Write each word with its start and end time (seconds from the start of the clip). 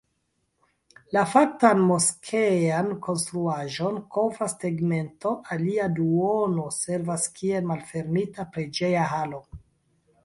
La 1.15 1.21
faktan 1.33 1.83
moskean 1.89 2.89
konstruaĵon 3.07 3.99
kovras 4.17 4.57
tegmento, 4.65 5.35
alia 5.57 5.87
duono 6.01 6.67
servas 6.79 7.29
kiel 7.39 7.71
malfermita 7.75 8.49
preĝeja 8.57 9.09
halo. 9.15 9.45